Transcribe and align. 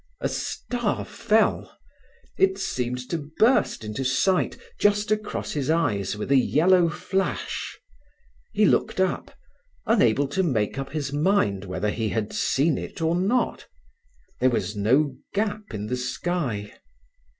A 0.19 0.27
star 0.29 1.05
fell. 1.05 1.77
It 2.35 2.57
seemed 2.57 3.07
to 3.11 3.29
burst 3.37 3.83
into 3.83 4.03
sight 4.03 4.57
just 4.79 5.11
across 5.11 5.51
his 5.51 5.69
eyes 5.69 6.17
with 6.17 6.31
a 6.31 6.35
yellow 6.37 6.89
flash. 6.89 7.77
He 8.51 8.65
looked 8.65 8.99
up, 8.99 9.35
unable 9.85 10.27
to 10.29 10.41
make 10.41 10.79
up 10.79 10.91
his 10.93 11.13
mind 11.13 11.65
whether 11.65 11.91
he 11.91 12.09
had 12.09 12.33
seen 12.33 12.79
it 12.79 12.99
or 12.99 13.13
not. 13.13 13.67
There 14.39 14.49
was 14.49 14.75
no 14.75 15.17
gap 15.35 15.71
in 15.71 15.85
the 15.85 15.97
sky. 15.97 16.73